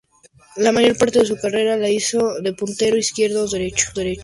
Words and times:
La 0.55 0.71
mayor 0.71 0.97
parte 0.97 1.19
de 1.19 1.25
su 1.27 1.37
carrera 1.39 1.77
la 1.77 1.87
hizo 1.87 2.41
de 2.41 2.53
puntero, 2.55 2.97
izquierdo 2.97 3.43
o 3.43 3.47
derecho. 3.47 3.91